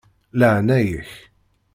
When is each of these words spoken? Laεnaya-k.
Laεnaya-k. 0.39 1.09